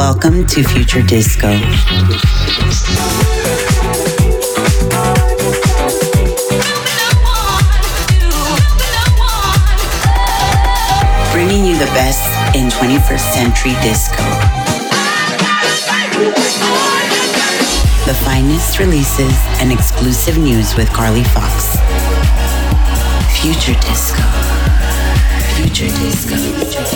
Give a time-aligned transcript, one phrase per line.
[0.00, 1.48] Welcome to Future Disco.
[11.32, 12.24] Bringing you the best
[12.56, 14.24] in 21st century disco.
[18.06, 21.76] The finest releases and exclusive news with Carly Fox.
[23.38, 24.22] Future Disco.
[25.56, 26.36] Future Disco.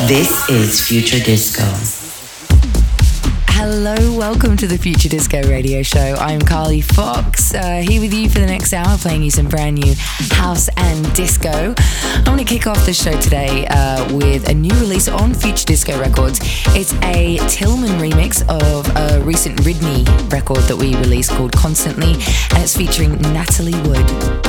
[0.06, 1.93] This is Future Disco.
[3.66, 6.16] Hello, welcome to the Future Disco Radio Show.
[6.18, 9.76] I'm Carly Fox, uh, here with you for the next hour, playing you some brand
[9.76, 9.94] new
[10.32, 11.74] house and disco.
[11.78, 15.64] I'm going to kick off the show today uh, with a new release on Future
[15.64, 16.40] Disco Records.
[16.76, 22.62] It's a Tillman remix of a recent Ridney record that we released called Constantly, and
[22.62, 24.43] it's featuring Natalie Wood.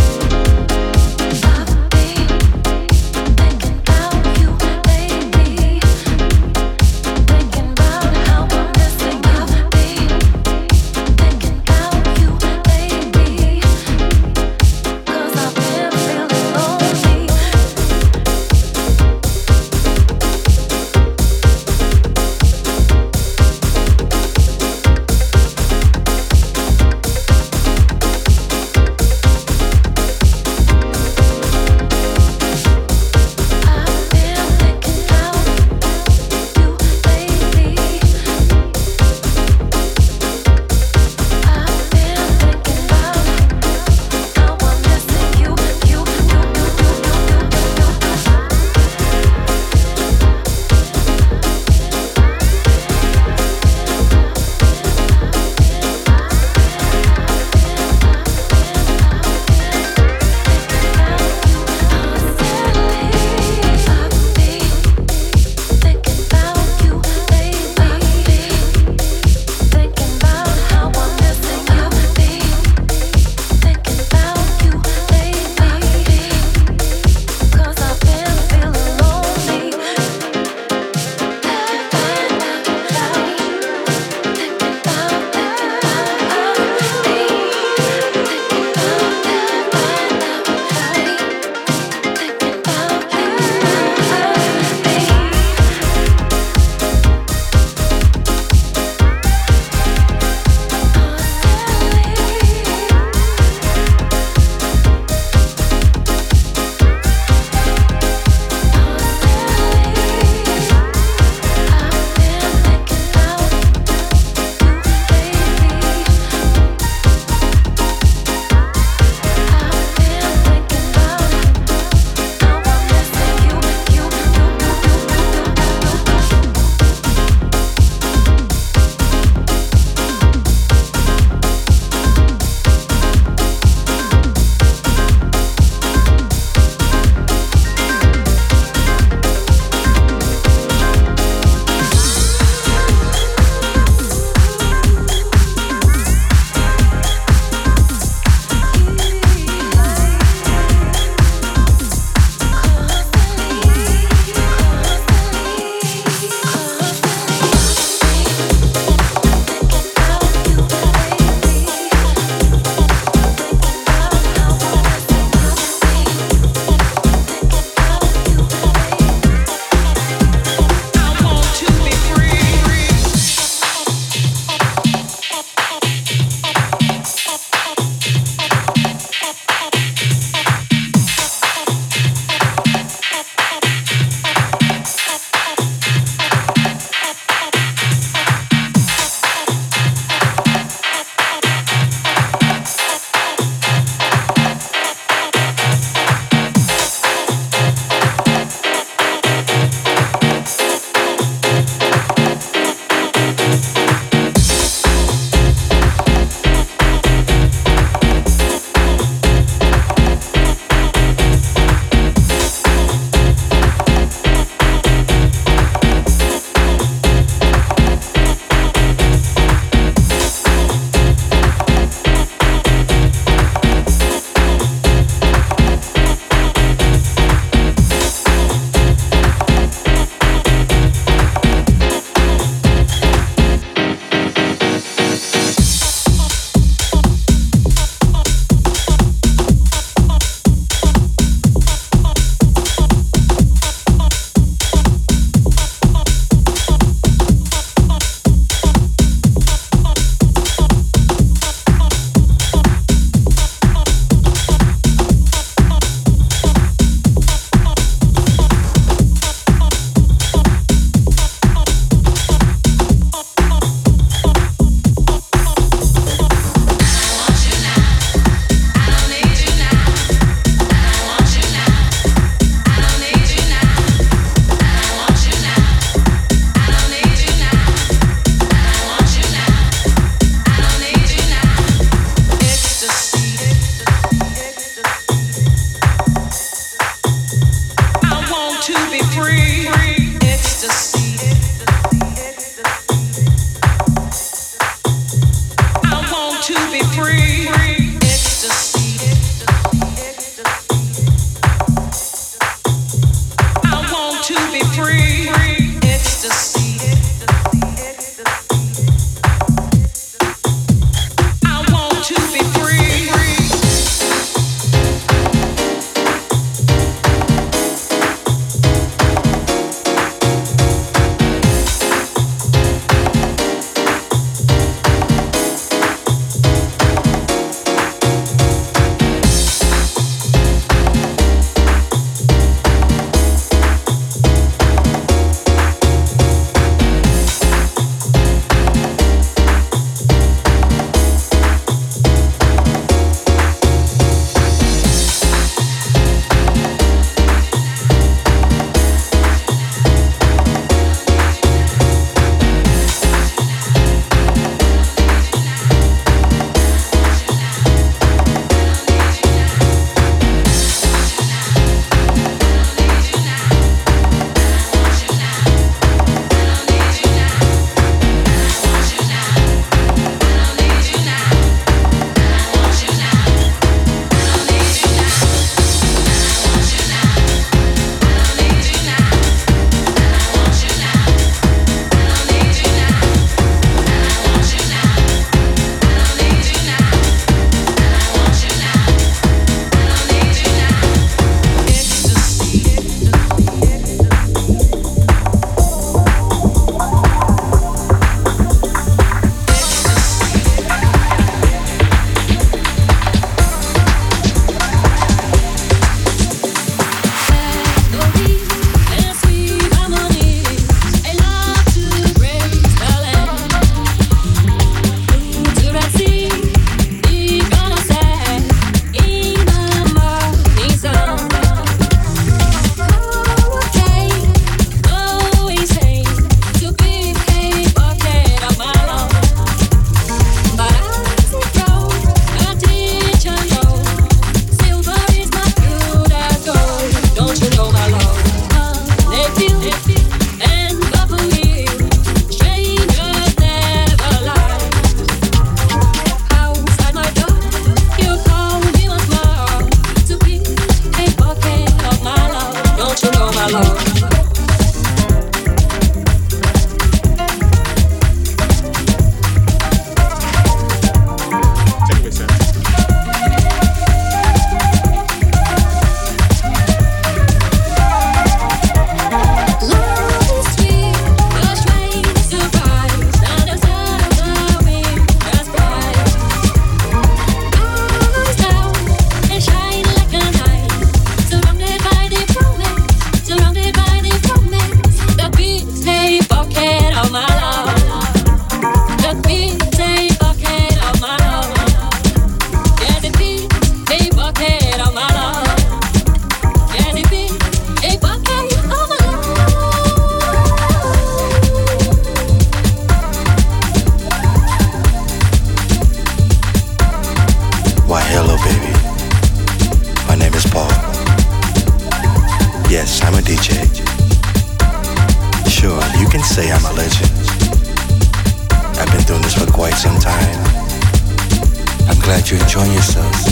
[522.35, 523.25] You're enjoying yourselves.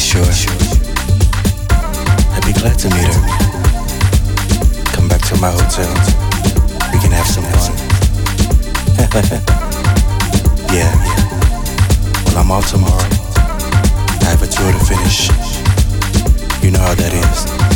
[0.00, 0.54] Sure, sure.
[2.34, 3.20] I'd be glad to meet her.
[4.92, 5.90] Come back to my hotel.
[6.92, 7.74] We can have some fun.
[10.74, 10.92] yeah.
[12.26, 13.08] Well, I'm off tomorrow.
[14.20, 15.28] I have a tour to finish.
[16.62, 17.73] You know how that is.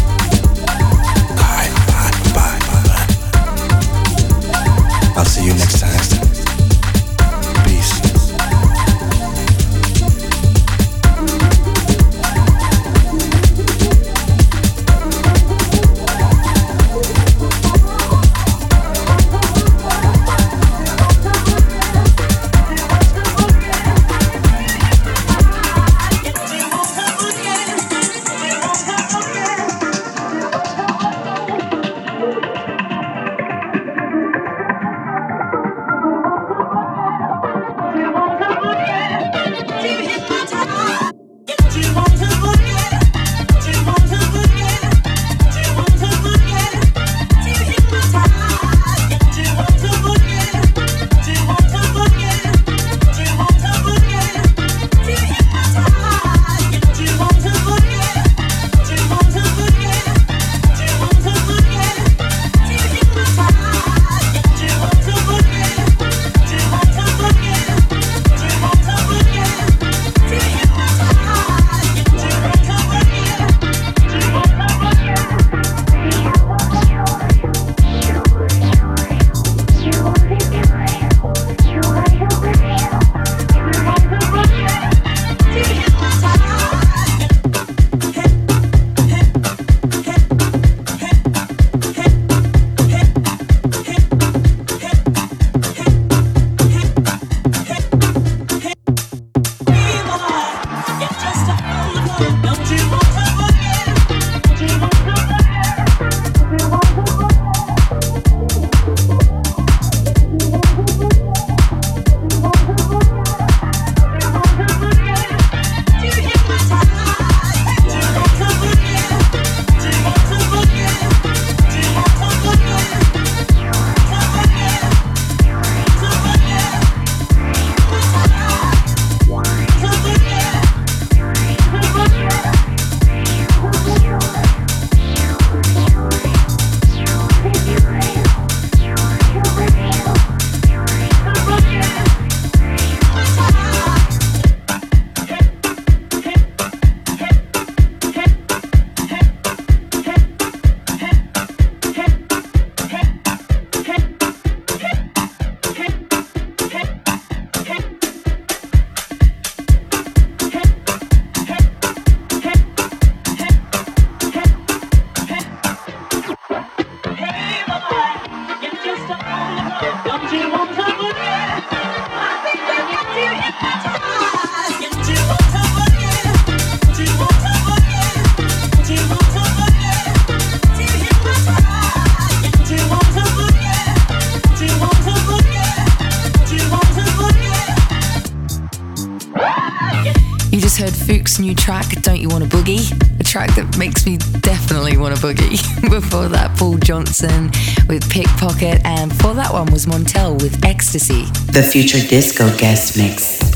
[192.03, 192.91] Don't You Want a Boogie?
[193.21, 195.59] A track that makes me definitely want a boogie.
[195.91, 197.51] before that, Paul Johnson
[197.89, 201.25] with Pickpocket, and before that one was Montell with Ecstasy.
[201.53, 203.48] The Future Disco guest mix.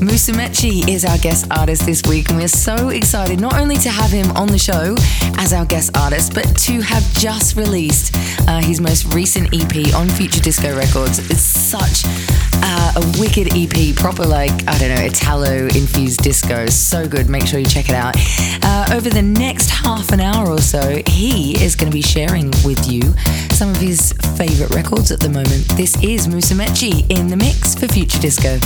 [0.00, 4.10] Musumeci is our guest artist this week, and we're so excited not only to have
[4.10, 4.94] him on the show
[5.36, 8.14] as our guest artist, but to have just released
[8.48, 11.18] uh, his most recent EP on Future Disco Records.
[11.30, 12.04] It's such
[12.62, 16.66] uh, a wicked EP, proper like, I don't know, Italo infused disco.
[16.66, 17.28] So good.
[17.28, 18.16] Make sure you check it out.
[18.64, 22.50] Uh, over the next half an hour or so, he is going to be sharing
[22.64, 23.02] with you
[23.50, 25.68] some of his favorite records at the moment.
[25.76, 28.58] This is Musumeci in the mix for Future Disco.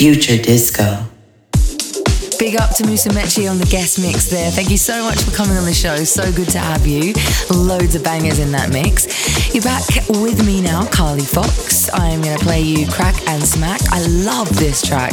[0.00, 1.04] Future Disco.
[2.38, 4.50] Big up to Musa Mechi on the guest mix there.
[4.50, 6.04] Thank you so much for coming on the show.
[6.04, 7.12] So good to have you.
[7.50, 9.52] Loads of bangers in that mix.
[9.52, 11.92] You're back with me now, Carly Fox.
[11.92, 13.82] I'm going to play you Crack and Smack.
[13.92, 15.12] I love this track.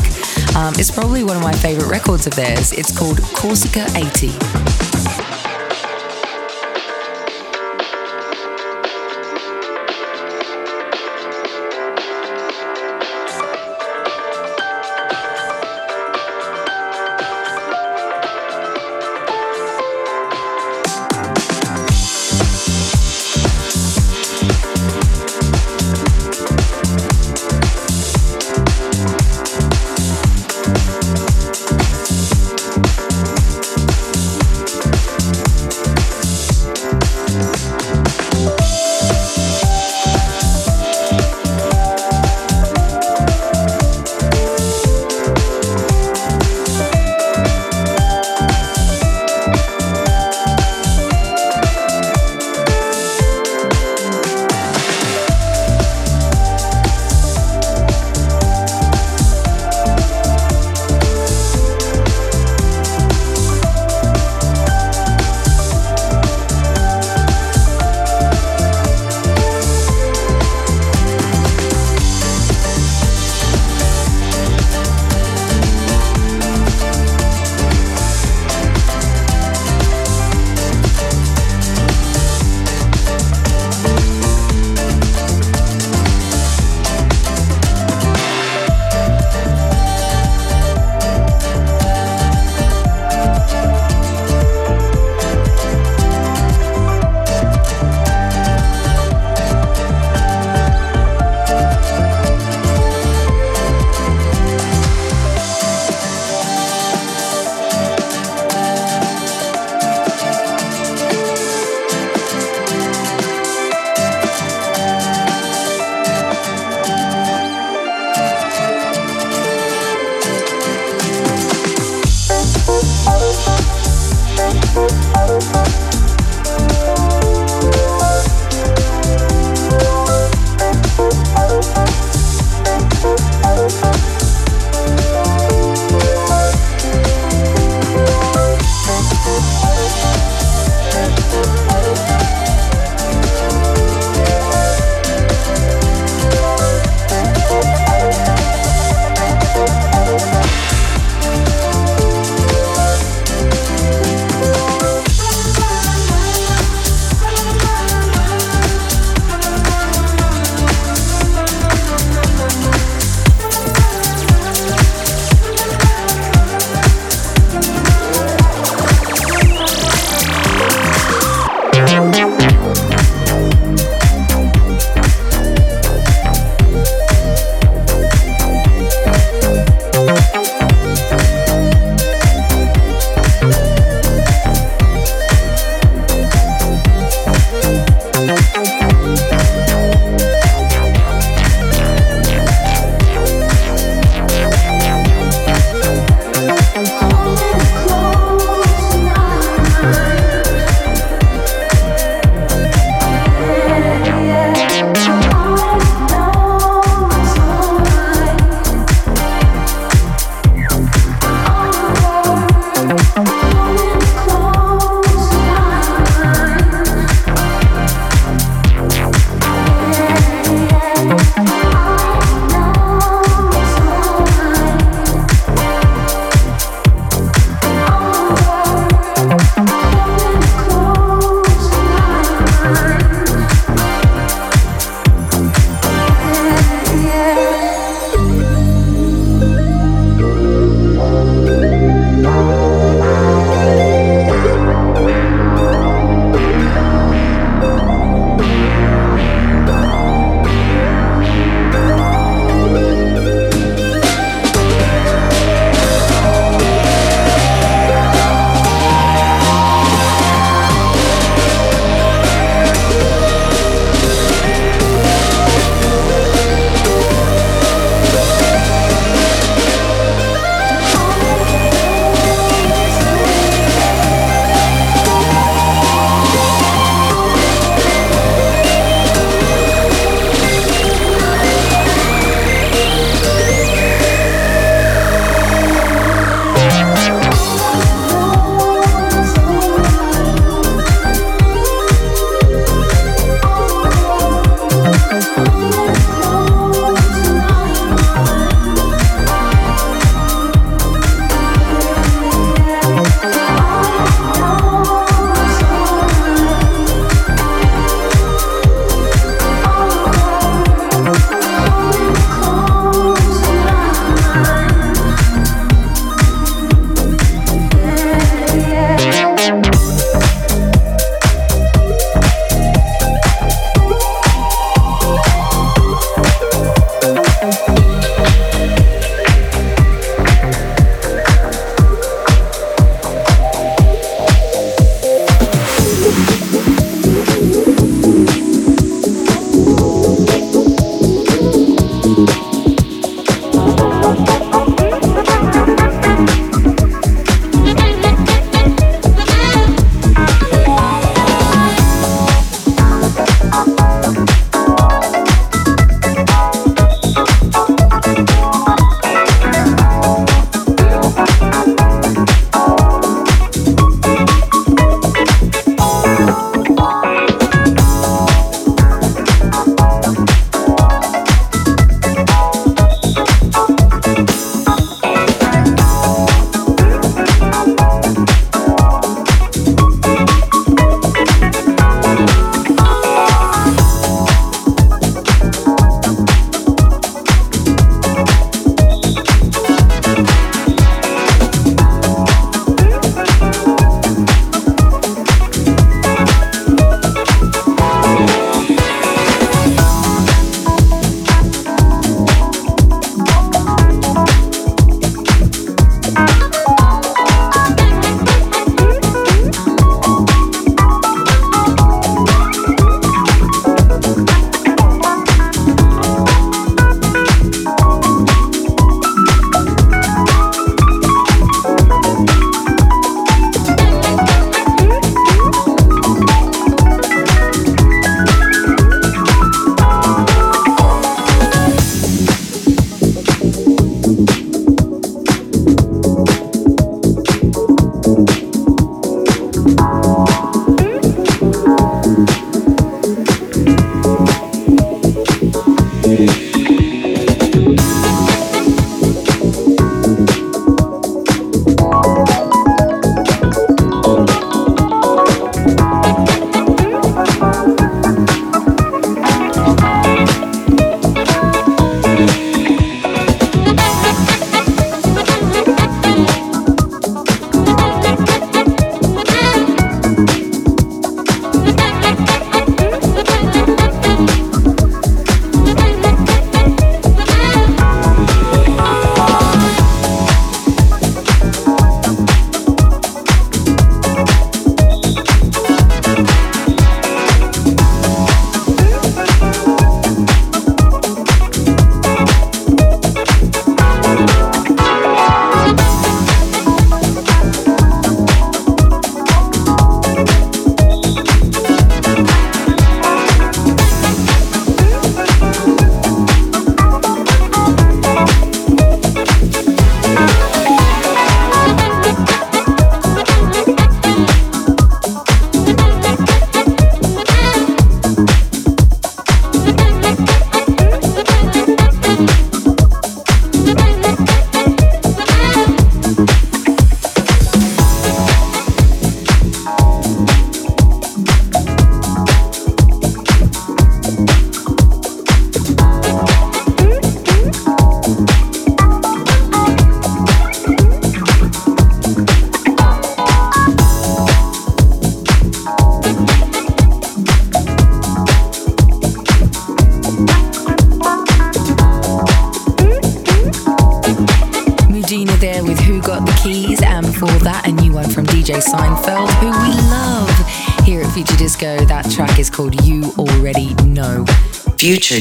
[0.56, 2.72] Um, it's probably one of my favorite records of theirs.
[2.72, 4.87] It's called Corsica 80.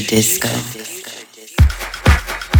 [0.07, 0.47] Disco.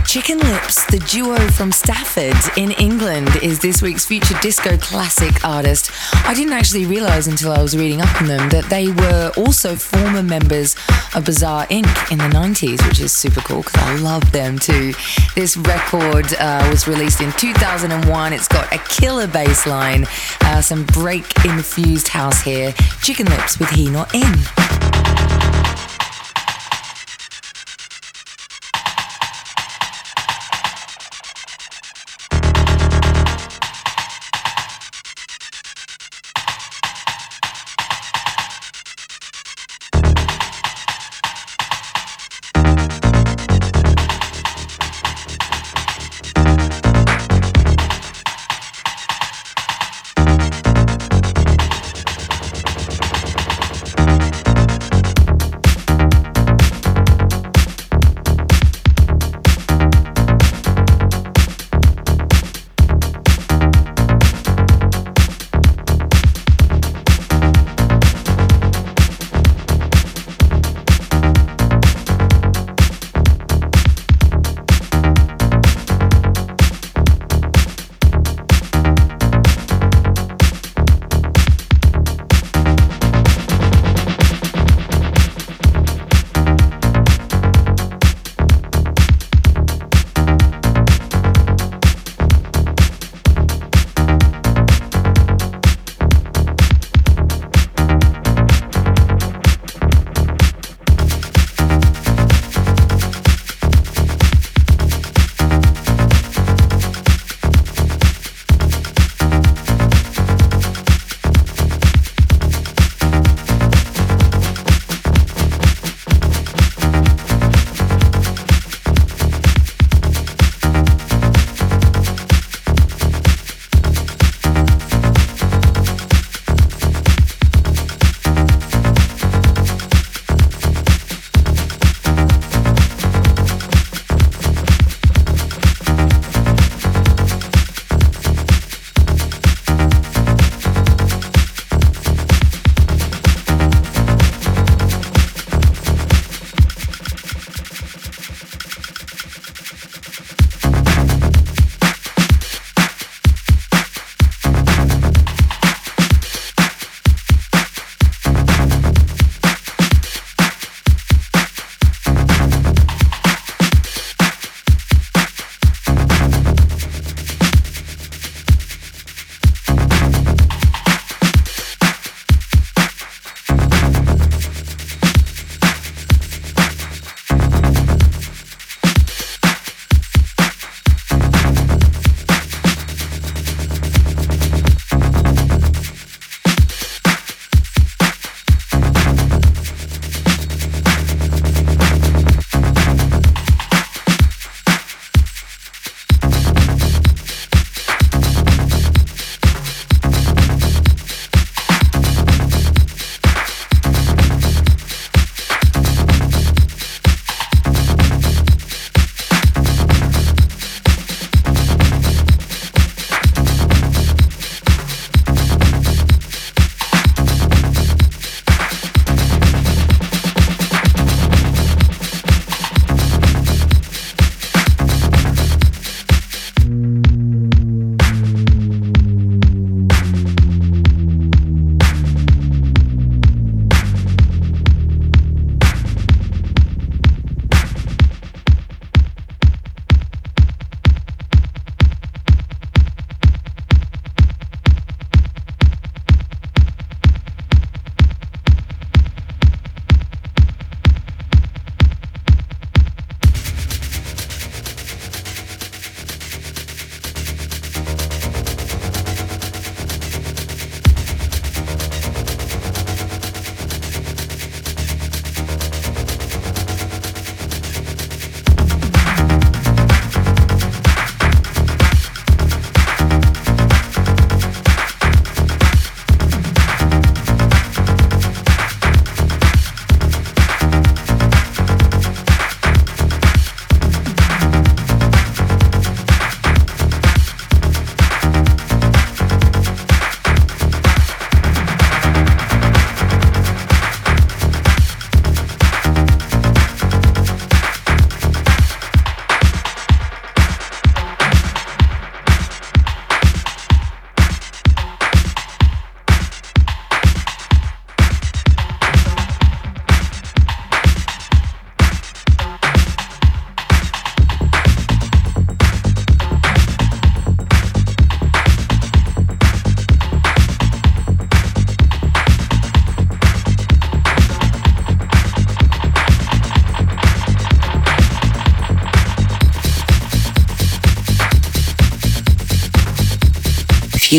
[0.05, 5.91] Chicken Lips, the duo from Stafford in England, is this week's future disco classic artist.
[6.27, 9.75] I didn't actually realise until I was reading up on them that they were also
[9.75, 10.75] former members
[11.15, 12.11] of Bizarre Inc.
[12.11, 14.93] in the 90s, which is super cool because I love them too.
[15.33, 18.33] This record uh, was released in 2001.
[18.33, 20.05] It's got a killer bass line,
[20.41, 22.73] uh, some break infused house here.
[23.01, 24.33] Chicken Lips with He Not In.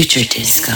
[0.08, 0.72] Future Disco.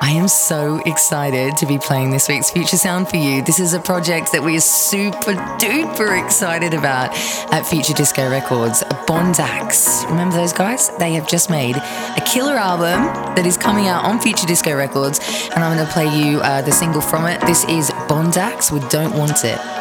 [0.00, 3.42] I am so excited to be playing this week's Future Sound for you.
[3.42, 7.12] This is a project that we are super duper excited about
[7.52, 8.82] at Future Disco Records.
[9.06, 10.04] Bondax.
[10.10, 10.90] Remember those guys?
[10.96, 13.04] They have just made a killer album
[13.36, 15.20] that is coming out on Future Disco Records,
[15.54, 17.40] and I'm going to play you uh, the single from it.
[17.42, 19.75] This is Bondax with Don't Want It.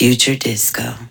[0.00, 1.09] Future Disco.